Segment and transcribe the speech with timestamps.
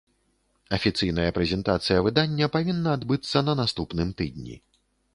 [0.77, 4.55] Афіцыйная прэзентацыя выдання павінна адбыцца на наступным тыдні.